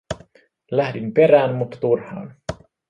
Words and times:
Lähdin 0.71 1.13
perään, 1.13 1.55
mutta 1.55 1.77
turhaan. 1.79 2.35